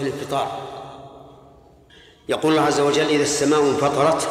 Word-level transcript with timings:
الانفطار 0.00 0.58
يقول 2.28 2.52
الله 2.52 2.64
عز 2.64 2.80
وجل 2.80 3.06
إذا 3.06 3.22
السماء 3.22 3.60
انفطرت 3.60 4.28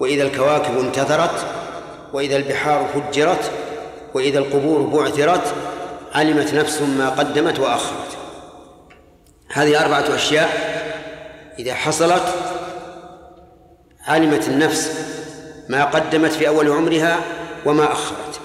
وإذا 0.00 0.22
الكواكب 0.22 0.78
انتثرت 0.78 1.46
وإذا 2.12 2.36
البحار 2.36 2.88
فجرت 2.94 3.50
وإذا 4.14 4.38
القبور 4.38 4.82
بعثرت 4.82 5.54
علمت 6.14 6.54
نفس 6.54 6.82
ما 6.82 7.10
قدمت 7.10 7.58
وأخرت. 7.58 8.16
هذه 9.52 9.82
أربعة 9.84 10.14
أشياء 10.14 10.48
إذا 11.58 11.74
حصلت 11.74 12.34
علمت 14.06 14.48
النفس 14.48 14.92
ما 15.68 15.84
قدمت 15.84 16.32
في 16.32 16.48
أول 16.48 16.70
عمرها 16.70 17.20
وما 17.66 17.92
أخرت. 17.92 18.40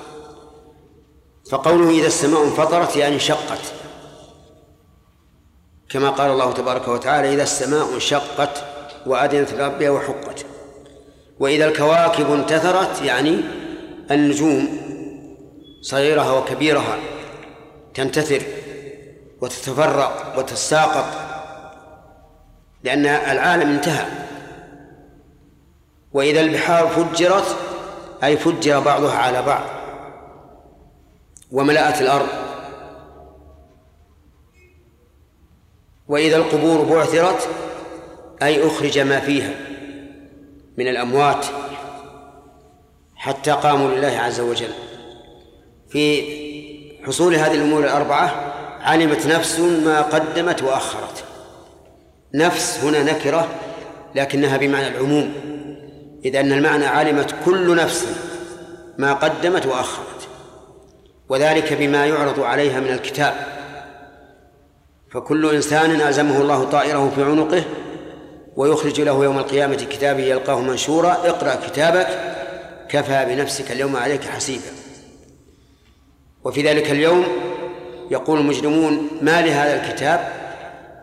فقوله 1.52 1.90
إذا 1.90 2.08
السماء 2.08 2.44
انفطرت 2.44 2.96
يعني 2.96 3.16
انشقت 3.16 3.79
كما 5.90 6.10
قال 6.10 6.32
الله 6.32 6.54
تبارك 6.54 6.88
وتعالى 6.88 7.34
إذا 7.34 7.44
السماء 7.44 7.94
انشقت 7.94 8.64
وأذنت 9.06 9.54
لربها 9.54 9.90
وحقت. 9.90 10.46
وإذا 11.40 11.66
الكواكب 11.66 12.32
انتثرت 12.32 13.02
يعني 13.02 13.40
النجوم 14.12 14.68
صغيرها 15.82 16.32
وكبيرها 16.32 16.98
تنتثر 17.94 18.42
وتتفرق 19.42 20.34
وتتساقط 20.38 21.06
لأن 22.84 23.06
العالم 23.06 23.70
انتهى. 23.70 24.06
وإذا 26.14 26.42
البحار 26.42 26.88
فجرت 26.88 27.56
أي 28.24 28.38
فجر 28.38 28.80
بعضها 28.80 29.18
على 29.18 29.42
بعض 29.42 29.64
وملأت 31.52 32.02
الأرض. 32.02 32.49
وإذا 36.10 36.38
القبور 36.38 36.82
بعثرت 36.82 37.48
أي 38.42 38.68
أخرج 38.68 39.00
ما 39.00 39.20
فيها 39.20 39.52
من 40.78 40.88
الأموات 40.88 41.46
حتى 43.16 43.52
قاموا 43.52 43.90
لله 43.90 44.20
عز 44.20 44.40
وجل. 44.40 44.72
في 45.90 46.24
حصول 47.08 47.36
هذه 47.36 47.54
الأمور 47.54 47.84
الأربعة 47.84 48.54
علمت 48.82 49.28
نفس 49.28 49.60
ما 49.60 50.02
قدمت 50.02 50.64
وأخرت. 50.64 51.24
نفس 52.34 52.80
هنا 52.84 53.04
نكرة 53.04 53.48
لكنها 54.16 54.58
بمعنى 54.58 54.88
العموم 54.88 55.34
إذ 56.26 56.36
أن 56.36 56.52
المعنى 56.52 56.86
علمت 56.86 57.36
كل 57.46 57.76
نفس 57.76 58.06
ما 58.98 59.14
قدمت 59.14 59.66
وأخرت 59.66 60.28
وذلك 61.30 61.74
بما 61.74 62.06
يعرض 62.06 62.40
عليها 62.40 62.80
من 62.80 62.90
الكتاب. 62.90 63.59
فكل 65.12 65.56
إنسان 65.56 66.02
ألزمه 66.02 66.42
الله 66.42 66.64
طائره 66.64 67.12
في 67.16 67.24
عنقه 67.24 67.64
ويخرج 68.56 69.02
له 69.02 69.24
يوم 69.24 69.38
القيامة 69.38 69.76
كتابه 69.76 70.24
يلقاه 70.24 70.62
منشورا 70.62 71.12
اقرأ 71.12 71.56
كتابك 71.68 72.08
كفى 72.90 73.26
بنفسك 73.26 73.72
اليوم 73.72 73.96
عليك 73.96 74.24
حسيبا. 74.24 74.72
وفي 76.44 76.62
ذلك 76.62 76.92
اليوم 76.92 77.26
يقول 78.12 78.40
المجرمون 78.40 79.08
ما 79.22 79.42
لهذا 79.42 79.84
الكتاب؟ 79.84 80.32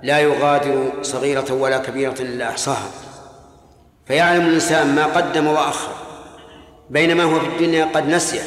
لا 0.02 0.18
يغادر 0.18 0.92
صغيرة 1.02 1.52
ولا 1.52 1.78
كبيرة 1.78 2.14
إلا 2.20 2.48
أحصاها. 2.48 2.90
فيعلم 4.06 4.46
الإنسان 4.46 4.94
ما 4.94 5.06
قدم 5.06 5.46
وأخر 5.46 5.92
بينما 6.90 7.22
هو 7.22 7.40
في 7.40 7.46
الدنيا 7.46 7.84
قد 7.84 8.08
نسيه. 8.08 8.42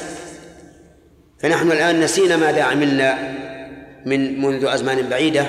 فنحن 1.39 1.71
الآن 1.71 1.99
نسينا 1.99 2.37
ماذا 2.37 2.63
عملنا 2.63 3.33
من 4.05 4.41
منذ 4.41 4.65
أزمان 4.65 5.09
بعيدة 5.09 5.45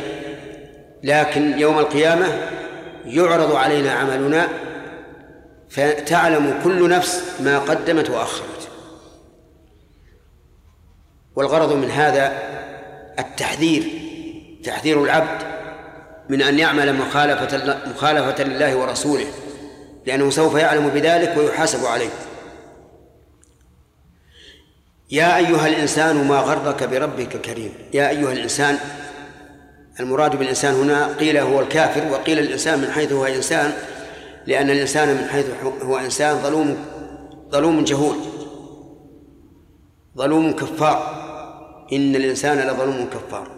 لكن 1.03 1.59
يوم 1.59 1.79
القيامة 1.79 2.27
يعرض 3.05 3.55
علينا 3.55 3.93
عملنا 3.93 4.49
فتعلم 5.71 6.61
كل 6.65 6.89
نفس 6.89 7.25
ما 7.41 7.59
قدمت 7.59 8.11
وأخرت. 8.11 8.69
والغرض 11.37 11.73
من 11.73 11.91
هذا 11.91 12.33
التحذير 13.19 13.85
تحذير 14.65 15.05
العبد 15.05 15.43
من 16.29 16.43
أن 16.43 16.59
يعمل 16.59 16.95
مخالفة 16.95 17.79
مخالفة 17.91 18.45
لله 18.45 18.77
ورسوله 18.77 19.27
لأنه 20.07 20.31
سوف 20.31 20.55
يعلم 20.55 20.89
بذلك 20.89 21.37
ويحاسب 21.37 21.87
عليه. 21.87 22.11
يا 25.11 25.37
أيها 25.37 25.67
الإنسان 25.67 26.29
ما 26.29 26.39
غرك 26.41 26.85
بربك 26.85 27.35
الكريم 27.35 27.73
يا 27.95 28.09
أيها 28.09 28.33
الإنسان 28.33 28.79
المراد 30.01 30.37
بالإنسان 30.37 30.75
هنا 30.75 31.15
قيل 31.15 31.37
هو 31.39 31.61
الكافر 31.61 32.13
وقيل 32.13 32.39
الإنسان 32.39 32.79
من 32.79 32.91
حيث 32.91 33.13
هو 33.13 33.27
إنسان 33.27 33.73
لأن 34.47 34.71
الإنسان 34.71 35.09
من 35.09 35.29
حيث 35.29 35.47
هو 35.83 35.99
إنسان 35.99 36.37
ظلوم 36.39 36.77
ظلوم 37.53 37.85
جهول 37.85 38.17
ظلوم 40.17 40.53
كفار. 40.53 41.21
إن 41.93 42.17
الإنسان 42.17 42.59
لظلوم 42.59 43.09
كفار. 43.13 43.49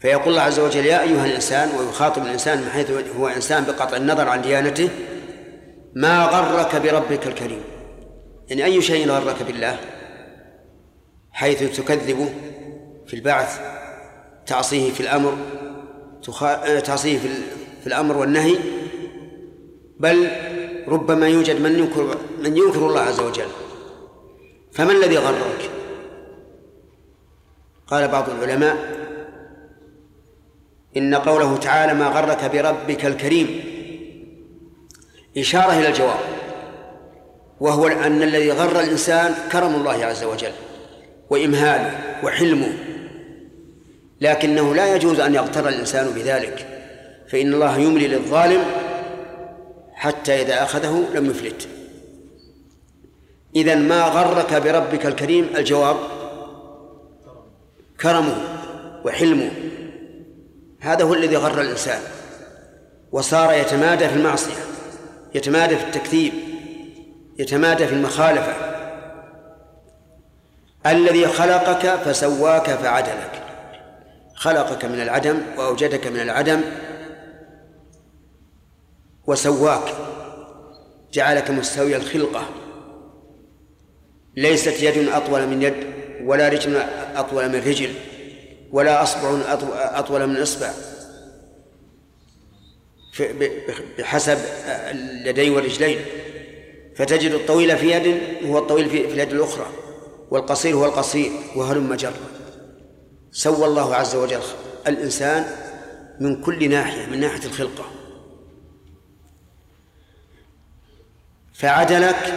فيقول 0.00 0.28
الله 0.28 0.42
عز 0.42 0.58
وجل 0.58 0.86
يا 0.86 1.02
أيها 1.02 1.26
الإنسان 1.26 1.68
ويخاطب 1.78 2.22
الإنسان 2.22 2.58
من 2.58 2.70
حيث 2.70 2.90
هو 3.18 3.28
إنسان 3.28 3.64
بقطع 3.64 3.96
النظر 3.96 4.28
عن 4.28 4.42
ديانته 4.42 4.88
ما 5.94 6.24
غرك 6.24 6.76
بربك 6.76 7.26
الكريم. 7.26 7.60
يعني 8.48 8.64
أي 8.64 8.82
شيء 8.82 9.10
غرك 9.10 9.42
بالله 9.42 9.78
حيث 11.38 11.76
تكذبه 11.80 12.34
في 13.06 13.14
البعث 13.14 13.60
تعصيه 14.46 14.92
في 14.92 15.00
الأمر 15.00 15.36
تعصيه 16.84 17.18
في 17.80 17.86
الأمر 17.86 18.16
والنهي. 18.16 18.58
بل 20.00 20.30
ربما 20.88 21.28
يوجد 21.28 21.60
من 21.60 21.78
ينكر 21.78 22.18
من 22.38 22.56
ينكر 22.56 22.86
الله 22.86 23.00
عز 23.00 23.20
وجل. 23.20 23.48
فما 24.72 24.92
الذي 24.92 25.18
غرك؟ 25.18 25.70
قال 27.86 28.08
بعض 28.08 28.30
العلماء 28.30 28.76
إن 30.96 31.14
قوله 31.14 31.56
تعالى 31.56 31.94
ما 31.94 32.08
غرك 32.08 32.50
بربك 32.50 33.06
الكريم 33.06 33.64
إشارة 35.38 35.78
إلى 35.78 35.88
الجواب 35.88 36.20
وهو 37.60 37.86
أن 37.86 38.22
الذي 38.22 38.52
غر 38.52 38.80
الإنسان 38.80 39.34
كرم 39.52 39.74
الله 39.74 40.04
عز 40.04 40.24
وجل. 40.24 40.52
وإمهاله 41.30 42.24
وحلمه. 42.24 42.72
لكنه 44.20 44.74
لا 44.74 44.94
يجوز 44.94 45.20
أن 45.20 45.34
يغتر 45.34 45.68
الإنسان 45.68 46.10
بذلك. 46.10 46.66
فإن 47.28 47.54
الله 47.54 47.78
يملي 47.78 48.08
للظالم 48.08 48.64
حتى 49.92 50.42
إذا 50.42 50.62
أخذه 50.62 51.04
لم 51.14 51.30
يفلت. 51.30 51.68
إذا 53.56 53.74
ما 53.74 54.02
غرك 54.02 54.54
بربك 54.54 55.06
الكريم؟ 55.06 55.48
الجواب 55.56 55.96
كرمه 58.00 58.36
وحلمه. 59.04 59.50
هذا 60.80 61.04
هو 61.04 61.14
الذي 61.14 61.36
غر 61.36 61.60
الإنسان. 61.60 62.00
وصار 63.12 63.52
يتمادى 63.52 64.08
في 64.08 64.14
المعصية 64.14 64.54
يتمادى 65.34 65.76
في 65.76 65.84
التكذيب 65.84 66.32
يتمادى 67.38 67.86
في 67.86 67.94
المخالفة. 67.94 68.67
الذي 70.86 71.26
خلقك 71.26 71.96
فسواك 71.96 72.70
فعدلك. 72.70 73.42
خلقك 74.34 74.84
من 74.84 75.00
العدم 75.00 75.40
وأوجدك 75.56 76.06
من 76.06 76.20
العدم 76.20 76.60
وسواك. 79.26 79.94
جعلك 81.12 81.50
مستوي 81.50 81.96
الخلقة. 81.96 82.48
ليست 84.36 84.82
يد 84.82 85.08
أطول 85.08 85.46
من 85.46 85.62
يد 85.62 85.74
ولا 86.22 86.48
رجل 86.48 86.76
أطول 87.16 87.48
من 87.48 87.58
رجل 87.58 87.94
ولا 88.72 89.02
أصبع 89.02 89.40
أطول 89.74 90.26
من 90.26 90.36
إصبع. 90.36 90.70
بحسب 93.98 94.38
اليدين 94.66 95.52
والرجلين 95.52 95.98
فتجد 96.96 97.32
الطويل 97.32 97.76
في 97.76 97.90
يد 97.90 98.20
هو 98.46 98.58
الطويل 98.58 98.90
في 98.90 99.04
اليد 99.04 99.32
الأخرى. 99.32 99.66
والقصير 100.30 100.74
هو 100.74 100.84
القصير 100.84 101.32
وهلم 101.56 101.94
جرا 101.94 102.12
سوى 103.32 103.66
الله 103.66 103.94
عز 103.94 104.16
وجل 104.16 104.40
الإنسان 104.86 105.46
من 106.20 106.42
كل 106.42 106.70
ناحية 106.70 107.06
من 107.06 107.20
ناحية 107.20 107.46
الخلقة. 107.46 107.84
فعدلك 111.54 112.34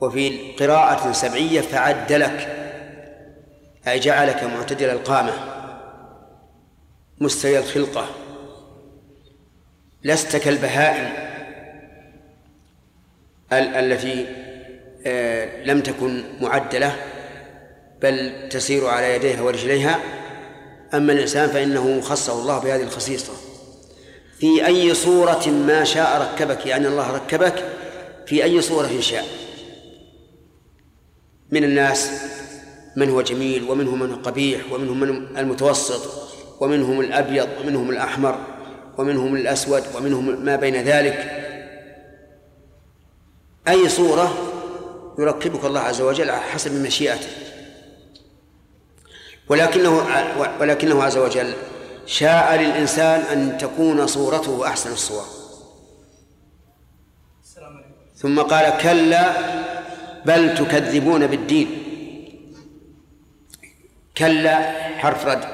وفي 0.00 0.52
قراءة 0.52 1.12
سبعية 1.12 1.60
فعدلك 1.60 2.56
أي 3.88 3.98
جعلك 3.98 4.44
معتدل 4.44 4.90
القامة 4.90 5.32
مستوي 7.20 7.58
الخلقة. 7.58 8.06
لست 10.04 10.36
كالبهائم 10.36 11.30
التي 13.52 14.49
لم 15.64 15.80
تكن 15.80 16.24
معدلة 16.40 16.96
بل 18.02 18.48
تسير 18.48 18.86
على 18.86 19.14
يديها 19.14 19.42
ورجليها. 19.42 20.00
أما 20.94 21.12
الإنسان 21.12 21.48
فإنه 21.48 22.00
خصه 22.00 22.32
الله 22.32 22.58
بهذه 22.58 22.82
الخصيصة. 22.82 23.32
في 24.38 24.66
أي 24.66 24.94
صورة 24.94 25.48
ما 25.48 25.84
شاء 25.84 26.22
ركبك 26.22 26.66
يعني 26.66 26.88
الله 26.88 27.10
ركبك 27.10 27.64
في 28.26 28.44
أي 28.44 28.60
صورة 28.60 29.00
شاء. 29.00 29.24
من 31.50 31.64
الناس 31.64 32.10
من 32.96 33.10
هو 33.10 33.22
جميل 33.22 33.70
ومنهم 33.70 33.98
من 33.98 34.16
قبيح 34.16 34.72
ومنهم 34.72 35.00
من 35.00 35.38
المتوسط 35.38 36.30
ومنهم 36.60 37.00
الأبيض 37.00 37.48
ومنهم 37.60 37.90
الأحمر 37.90 38.38
ومنهم 38.98 39.36
الأسود 39.36 39.82
ومنهم 39.96 40.44
ما 40.44 40.56
بين 40.56 40.76
ذلك. 40.76 41.46
أي 43.68 43.88
صورة 43.88 44.49
يركبك 45.20 45.64
الله 45.64 45.80
عز 45.80 46.00
وجل 46.00 46.30
على 46.30 46.40
حسب 46.40 46.82
مشيئته. 46.82 47.28
ولكنه 49.48 50.06
ولكنه 50.60 51.02
عز 51.02 51.16
وجل 51.18 51.54
شاء 52.06 52.56
للإنسان 52.56 53.20
أن 53.20 53.58
تكون 53.58 54.06
صورته 54.06 54.66
أحسن 54.66 54.92
الصور. 54.92 55.24
ثم 58.16 58.40
قال 58.40 58.78
كلا 58.82 59.32
بل 60.24 60.54
تكذبون 60.54 61.26
بالدين. 61.26 61.68
كلا 64.18 64.72
حرف 64.98 65.26
رد. 65.26 65.44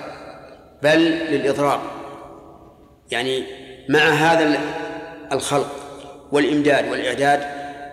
بل 0.82 0.98
للإضراب 1.00 1.80
يعني 3.10 3.44
مع 3.88 4.00
هذا 4.00 4.60
الخلق 5.32 5.72
والإمداد 6.32 6.88
والإعداد 6.88 7.40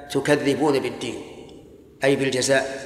تكذبون 0.09 0.79
بالدين. 0.79 1.32
أي 2.03 2.15
بالجزاء 2.15 2.83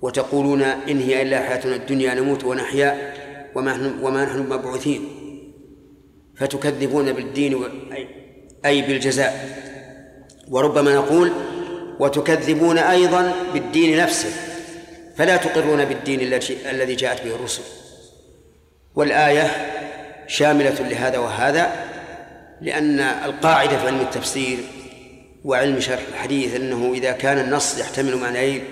وتقولون 0.00 0.62
إن 0.62 1.00
هي 1.00 1.22
إلا 1.22 1.40
حياتنا 1.40 1.76
الدنيا 1.76 2.14
نموت 2.14 2.44
ونحيا 2.44 3.14
وما 3.54 3.72
نحن 3.72 3.98
وما 4.02 4.24
نحن 4.24 4.38
مبعوثين. 4.38 5.08
فتكذبون 6.36 7.12
بالدين 7.12 7.64
أي 8.64 8.82
بالجزاء. 8.82 9.62
وربما 10.48 10.94
نقول 10.94 11.32
وتكذبون 12.00 12.78
أيضا 12.78 13.32
بالدين 13.52 13.98
نفسه 13.98 14.30
فلا 15.16 15.36
تقرون 15.36 15.84
بالدين 15.84 16.20
الذي 16.70 16.94
جاءت 16.94 17.24
به 17.24 17.34
الرسل. 17.34 17.62
والآية 18.94 19.50
شاملة 20.26 20.88
لهذا 20.88 21.18
وهذا 21.18 21.72
لأن 22.60 23.00
القاعدة 23.00 23.78
في 23.78 23.86
علم 23.86 24.00
التفسير 24.00 24.58
وعلم 25.44 25.80
شرح 25.80 26.02
الحديث 26.08 26.56
أنه 26.56 26.92
إذا 26.94 27.12
كان 27.12 27.38
النص 27.38 27.78
يحتمل 27.78 28.16
معنيين 28.16 28.64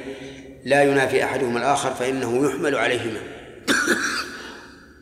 لا 0.64 0.82
ينافي 0.82 1.24
أحدهما 1.24 1.58
الآخر 1.58 1.94
فإنه 1.94 2.46
يحمل 2.46 2.74
عليهما. 2.74 3.20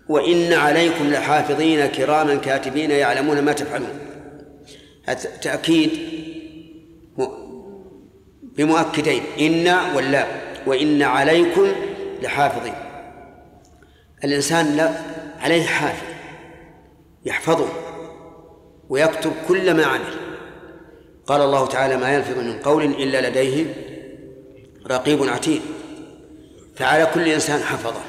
وإن 0.08 0.52
عليكم 0.52 1.10
لحافظين 1.10 1.86
كراما 1.86 2.34
كاتبين 2.34 2.90
يعلمون 2.90 3.42
ما 3.42 3.52
تفعلون. 3.52 3.98
تأكيد 5.42 5.90
بمؤكدين. 8.42 9.22
إن 9.40 9.68
واللا 9.94 10.26
وإن 10.66 11.02
عليكم 11.02 11.66
لحافظين. 12.22 12.74
الإنسان 14.24 14.76
لا 14.76 14.92
عليه 15.40 15.62
حافظ 15.62 16.06
يحفظه 17.24 17.68
ويكتب 18.88 19.32
كل 19.48 19.74
ما 19.74 19.84
عمل 19.84 20.29
قال 21.30 21.40
الله 21.42 21.66
تعالى 21.66 21.96
ما 21.96 22.14
يلفظ 22.14 22.38
من 22.38 22.58
قول 22.58 22.84
إلا 22.84 23.28
لديه 23.28 23.66
رقيب 24.90 25.22
عتيد. 25.22 25.62
فعلى 26.76 27.06
كل 27.14 27.28
إنسان 27.28 27.60
حفظة. 27.60 28.00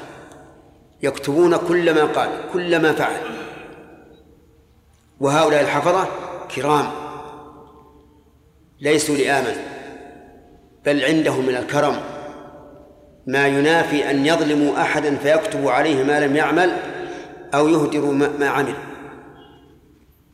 يكتبون 1.02 1.56
كل 1.56 1.94
ما 1.94 2.04
قال 2.04 2.28
كل 2.52 2.82
ما 2.82 2.92
فعل. 2.92 3.20
وهؤلاء 5.20 5.60
الحفظة 5.60 6.08
كرام. 6.54 6.86
ليسوا 8.80 9.16
لآمن. 9.16 9.56
بل 10.84 11.04
عندهم 11.04 11.46
من 11.46 11.56
الكرم. 11.56 11.96
ما 13.26 13.46
ينافي 13.46 14.10
أن 14.10 14.26
يظلموا 14.26 14.80
أحدا 14.80 15.16
فيكتبوا 15.16 15.72
عليه 15.72 16.04
ما 16.04 16.26
لم 16.26 16.36
يعمل 16.36 16.72
أو 17.54 17.68
يهدروا 17.68 18.12
ما 18.12 18.48
عمل. 18.48 18.74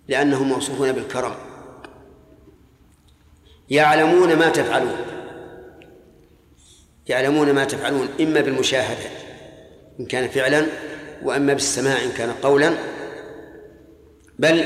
لأنهم 0.09 0.49
موصوفون 0.49 0.93
بالكرم. 0.93 1.48
يعلمون 3.71 4.37
ما 4.37 4.49
تفعلون. 4.49 4.97
يعلمون 7.07 7.53
ما 7.53 7.65
تفعلون 7.65 8.09
إما 8.21 8.41
بالمشاهدة 8.41 9.09
إن 10.01 10.07
كان 10.07 10.29
فعلا 10.29 10.67
وأما 11.23 11.53
بالسماع 11.53 12.03
إن 12.05 12.11
كان 12.13 12.33
قولا. 12.43 12.75
بل 14.39 14.59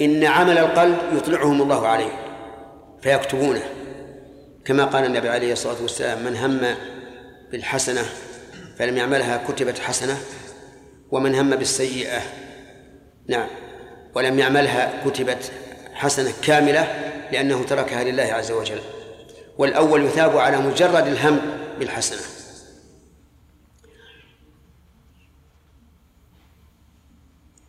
إن 0.00 0.24
عمل 0.24 0.58
القلب 0.58 0.96
يطلعهم 1.16 1.62
الله 1.62 1.86
عليه 1.86 2.12
فيكتبونه. 3.02 3.62
كما 4.64 4.84
قال 4.84 5.04
النبي 5.04 5.28
عليه 5.28 5.52
الصلاة 5.52 5.82
والسلام 5.82 6.24
من 6.24 6.36
هم 6.36 6.74
بالحسنة 7.52 8.02
فلم 8.78 8.96
يعملها 8.96 9.44
كتبت 9.48 9.78
حسنة 9.78 10.16
ومن 11.10 11.34
هم 11.34 11.50
بالسيئة 11.50 12.20
نعم. 13.28 13.48
ولم 14.14 14.38
يعملها 14.38 15.02
كتبت 15.04 15.52
حسنة 15.94 16.32
كاملة 16.42 17.13
لأنه 17.32 17.64
تركها 17.64 18.04
لله 18.04 18.22
عز 18.22 18.50
وجل. 18.50 18.80
والأول 19.58 20.04
يثاب 20.04 20.36
على 20.36 20.58
مجرد 20.58 21.06
الهم 21.06 21.40
بالحسنة. 21.78 22.20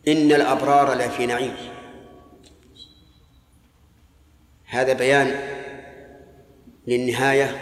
إن 0.07 0.31
الأبرار 0.31 0.93
لفي 0.93 1.25
نعيم. 1.25 1.55
هذا 4.65 4.93
بيان 4.93 5.39
للنهاية 6.87 7.57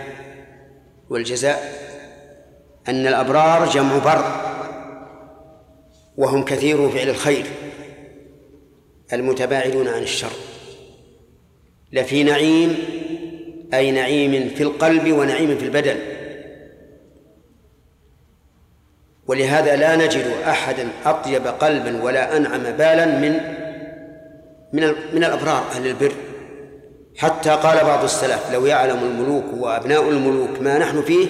والجزاء 1.10 1.84
أن 2.88 3.08
الأبرار 3.08 3.70
جمع 3.70 3.98
بر 3.98 4.54
وهم 6.18 6.46
كثير 6.46 6.90
فعل 6.90 7.10
الخير 7.10 7.46
المتباعدون 9.14 9.88
عن 9.88 10.04
الشر. 10.04 10.32
لفي 11.94 12.24
نعيم 12.24 12.78
أي 13.74 13.92
نعيم 13.92 14.50
في 14.50 14.64
القلب 14.64 15.12
ونعيم 15.12 15.58
في 15.58 15.66
البدن. 15.66 15.98
ولهذا 19.28 19.76
لا 19.76 19.96
نجد 19.96 20.26
أحدا 20.48 20.90
أطيب 21.06 21.48
قلبا 21.48 22.04
ولا 22.04 22.38
أنعم 22.38 22.64
بالا 22.64 23.06
من 23.06 23.34
من 24.74 24.96
من 25.14 25.24
الأبرار 25.24 25.64
أهل 25.72 25.88
البر. 25.88 26.14
حتى 27.18 27.50
قال 27.50 27.86
بعض 27.86 28.04
السلف 28.04 28.52
لو 28.54 28.66
يعلم 28.66 29.00
الملوك 29.00 29.46
وأبناء 29.58 30.10
الملوك 30.10 30.62
ما 30.62 30.78
نحن 30.78 31.02
فيه 31.02 31.28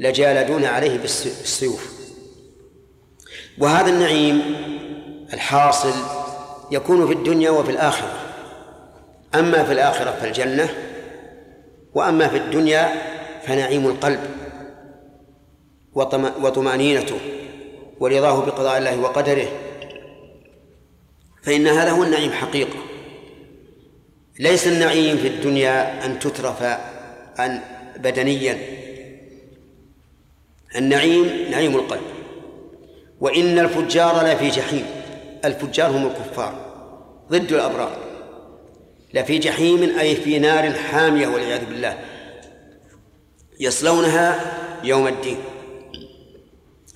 لجالدون 0.00 0.64
عليه 0.64 0.98
بالسيوف. 0.98 1.92
وهذا 3.58 3.90
النعيم 3.90 4.42
الحاصل 5.32 5.92
يكون 6.70 7.06
في 7.06 7.12
الدنيا 7.12 7.50
وفي 7.50 7.70
الآخرة. 7.70 8.29
أما 9.34 9.64
في 9.64 9.72
الآخرة 9.72 10.10
فالجنة 10.10 10.68
وأما 11.94 12.28
في 12.28 12.36
الدنيا 12.36 12.92
فنعيم 13.42 13.86
القلب 13.86 14.20
وطمأنينته 16.42 17.18
ورضاه 18.00 18.46
بقضاء 18.46 18.78
الله 18.78 19.00
وقدره. 19.00 19.48
فإن 21.42 21.66
هذا 21.66 21.90
هو 21.90 22.04
النعيم 22.04 22.32
حقيقة. 22.32 22.78
ليس 24.38 24.66
النعيم 24.66 25.16
في 25.16 25.28
الدنيا 25.28 26.06
أن 26.06 26.18
تترف 26.18 26.62
عن 27.38 27.60
بدنيا. 27.96 28.58
النعيم 30.76 31.50
نعيم 31.50 31.76
القلب. 31.76 32.02
وإن 33.20 33.58
الفجار 33.58 34.26
لفي 34.26 34.48
جحيم. 34.48 34.86
الفجار 35.44 35.90
هم 35.90 36.06
الكفار. 36.06 36.54
ضد 37.30 37.52
الأبرار. 37.52 38.09
لفي 39.14 39.38
جحيم 39.38 39.98
أي 39.98 40.16
في 40.16 40.38
نار 40.38 40.72
حامية 40.72 41.28
والعياذ 41.28 41.64
بالله. 41.64 41.98
يصلونها 43.60 44.40
يوم 44.84 45.06
الدين. 45.06 45.38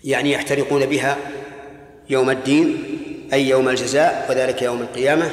يعني 0.04 0.32
يحترقون 0.32 0.86
بها 0.86 1.16
يوم 2.10 2.30
الدين 2.30 2.84
أي 3.32 3.48
يوم 3.48 3.68
الجزاء 3.68 4.26
وذلك 4.30 4.62
يوم 4.62 4.80
القيامة. 4.80 5.30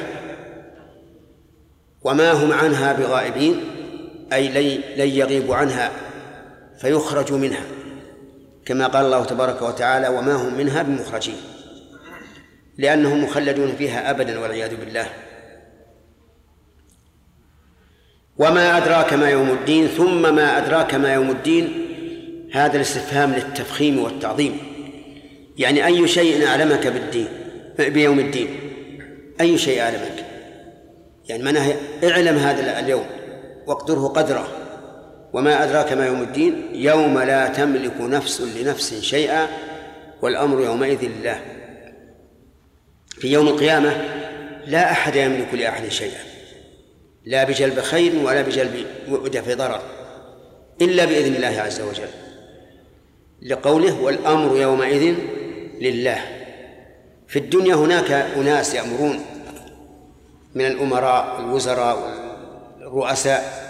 وما 2.02 2.32
هم 2.32 2.52
عنها 2.52 2.92
بغائبين 2.92 3.60
أي 4.32 4.48
لن 4.96 5.08
يغيبوا 5.08 5.56
عنها 5.56 5.92
فيخرجوا 6.78 7.38
منها. 7.38 7.64
كما 8.64 8.86
قال 8.86 9.04
الله 9.04 9.24
تبارك 9.24 9.62
وتعالى 9.62 10.08
وما 10.08 10.34
هم 10.34 10.58
منها 10.58 10.82
بمخرجين. 10.82 11.36
لأنهم 12.78 13.24
مخلدون 13.24 13.76
فيها 13.76 14.10
أبدا 14.10 14.38
والعياذ 14.38 14.76
بالله. 14.76 15.06
وما 18.38 18.76
أدراك 18.76 19.12
ما 19.12 19.30
يوم 19.30 19.50
الدين 19.50 19.86
ثم 19.86 20.34
ما 20.34 20.58
أدراك 20.58 20.94
ما 20.94 21.14
يوم 21.14 21.30
الدين. 21.30 21.88
هذا 22.52 22.76
الاستفهام 22.76 23.32
للتفخيم 23.32 23.98
والتعظيم. 23.98 24.58
يعني 25.58 25.86
أي 25.86 26.08
شيء 26.08 26.46
أعلمك 26.46 26.86
بالدين 26.86 27.28
بيوم 27.78 28.18
الدين. 28.20 28.48
أي 29.40 29.58
شيء 29.58 29.80
أعلمك. 29.80 30.24
يعني 31.28 31.42
معناها 31.42 31.76
اعلم 32.04 32.36
هذا 32.36 32.80
اليوم 32.80 33.04
واقدره 33.66 34.06
قدره. 34.08 34.48
وما 35.32 35.64
أدراك 35.64 35.92
ما 35.92 36.06
يوم 36.06 36.22
الدين 36.22 36.68
يوم 36.74 37.18
لا 37.18 37.48
تملك 37.48 38.00
نفس 38.00 38.40
لنفس 38.40 39.00
شيئا 39.00 39.48
والأمر 40.22 40.60
يومئذ 40.60 41.08
لله. 41.08 41.40
في 43.08 43.32
يوم 43.32 43.48
القيامة 43.48 43.92
لا 44.66 44.92
أحد 44.92 45.16
يملك 45.16 45.54
لأحد 45.54 45.88
شيئا. 45.88 46.31
لا 47.24 47.44
بجلب 47.44 47.80
خير 47.80 48.16
ولا 48.24 48.42
بجلب 48.42 48.86
دفع 49.32 49.54
ضرر 49.54 49.80
إلا 50.82 51.04
بإذن 51.04 51.34
الله 51.34 51.60
عز 51.60 51.80
وجل. 51.80 52.08
لقوله 53.42 54.02
والأمر 54.02 54.56
يومئذ 54.56 55.14
لله. 55.80 56.18
في 57.28 57.38
الدنيا 57.38 57.74
هناك 57.74 58.10
أناس 58.12 58.74
يأمرون 58.74 59.24
من 60.54 60.66
الأمراء 60.66 61.36
والوزراء 61.40 61.98
والرؤساء 62.80 63.62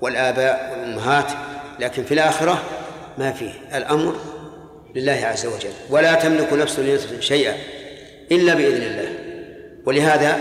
والآباء 0.00 0.70
والأمهات 0.72 1.32
لكن 1.78 2.04
في 2.04 2.14
الآخرة 2.14 2.62
ما 3.18 3.32
فيه. 3.32 3.52
الأمر 3.74 4.16
لله 4.94 5.20
عز 5.24 5.46
وجل. 5.46 5.72
ولا 5.90 6.14
تملك 6.14 6.52
نفس 6.52 6.78
لنفس 6.78 7.06
شيئا 7.20 7.56
إلا 8.32 8.54
بإذن 8.54 8.82
الله. 8.82 9.12
ولهذا 9.86 10.38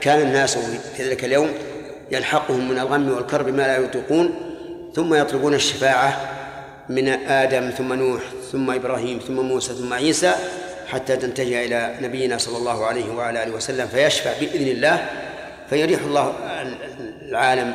كان 0.00 0.20
الناس 0.20 0.58
في 0.96 1.02
ذلك 1.02 1.24
اليوم 1.24 1.50
يلحقهم 2.10 2.68
من 2.70 2.78
الغم 2.78 3.08
والكرب 3.12 3.48
ما 3.48 3.62
لا 3.62 3.76
يطيقون 3.76 4.34
ثم 4.94 5.14
يطلبون 5.14 5.54
الشفاعة 5.54 6.30
من 6.88 7.08
آدم 7.08 7.70
ثم 7.70 7.92
نوح 7.92 8.22
ثم 8.52 8.70
إبراهيم 8.70 9.18
ثم 9.18 9.40
موسى 9.40 9.74
ثم 9.74 9.92
عيسى 9.92 10.34
حتى 10.86 11.16
تنتهي 11.16 11.66
إلى 11.66 11.94
نبينا 12.02 12.38
صلى 12.38 12.56
الله 12.56 12.86
عليه 12.86 13.14
وعلى 13.14 13.42
آله 13.42 13.52
وسلم 13.52 13.86
فيشفع 13.86 14.30
بإذن 14.40 14.68
الله 14.68 15.06
فيريح 15.70 16.00
الله 16.00 16.34
العالم 17.22 17.74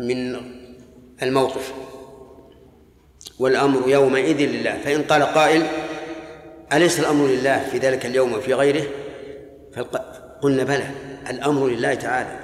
من 0.00 0.36
الموقف. 1.22 1.72
والأمر 3.38 3.88
يومئذ 3.88 4.36
لله 4.36 4.78
فإن 4.84 5.02
قال 5.02 5.22
قائل 5.22 5.66
أليس 6.72 7.00
الأمر 7.00 7.26
لله 7.26 7.64
في 7.70 7.78
ذلك 7.78 8.06
اليوم 8.06 8.32
وفي 8.32 8.54
غيره؟ 8.54 8.84
قلنا 10.42 10.64
بلى 10.64 10.90
الأمر 11.30 11.66
لله 11.66 11.94
تعالى. 11.94 12.39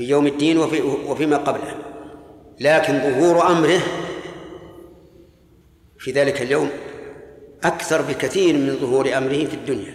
في 0.00 0.08
يوم 0.08 0.26
الدين 0.26 0.58
وفي 0.58 0.80
وفيما 0.80 1.36
قبله. 1.36 1.74
لكن 2.60 3.00
ظهور 3.00 3.46
أمره 3.46 3.80
في 5.98 6.12
ذلك 6.12 6.42
اليوم 6.42 6.70
أكثر 7.64 8.02
بكثير 8.02 8.54
من 8.54 8.76
ظهور 8.80 9.16
أمره 9.18 9.44
في 9.44 9.54
الدنيا. 9.54 9.94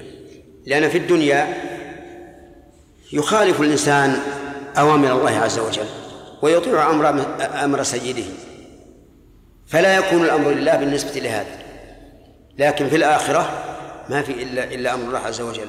لأن 0.66 0.90
في 0.90 0.98
الدنيا 0.98 1.48
يخالف 3.14 3.62
الإنسان 3.62 4.18
أوامر 4.78 5.12
الله 5.12 5.32
عز 5.32 5.60
وجل 5.60 5.86
ويطيع 6.42 6.90
أمر 6.90 7.26
أمر 7.64 7.84
سيده. 7.84 8.26
فلا 9.68 9.98
يكون 9.98 10.24
الأمر 10.24 10.52
لله 10.52 10.76
بالنسبة 10.76 11.20
لهذا. 11.20 11.58
لكن 12.58 12.90
في 12.90 12.96
الآخرة 12.96 13.50
ما 14.10 14.22
في 14.22 14.44
إلا 14.44 14.64
إلا 14.74 14.94
أمر 14.94 15.08
الله 15.08 15.20
عز 15.20 15.42
وجل. 15.42 15.68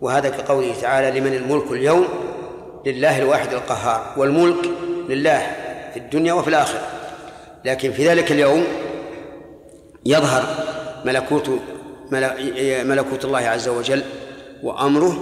وهذا 0.00 0.28
كقوله 0.28 0.80
تعالى 0.80 1.20
لمن 1.20 1.34
الملك 1.34 1.72
اليوم 1.72 2.08
لله 2.86 3.18
الواحد 3.18 3.52
القهار 3.52 4.14
والملك 4.16 4.70
لله 5.08 5.56
في 5.94 5.96
الدنيا 5.96 6.32
وفي 6.32 6.48
الآخرة. 6.48 6.82
لكن 7.64 7.92
في 7.92 8.08
ذلك 8.08 8.32
اليوم 8.32 8.64
يظهر 10.06 10.44
ملكوت 11.04 11.50
ملكوت 12.84 13.24
الله 13.24 13.38
عز 13.38 13.68
وجل 13.68 14.02
وأمره 14.62 15.18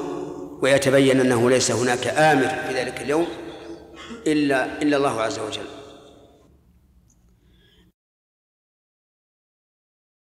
ويتبين 0.63 1.21
أنه 1.21 1.51
ليس 1.51 1.71
هناك 1.71 2.07
آمر 2.07 2.49
في 2.49 2.75
ذلك 2.75 3.01
اليوم 3.01 3.27
إلا 4.27 4.67
إلا 4.83 4.97
الله 4.97 5.21
عز 5.21 5.39
وجل. 5.39 5.78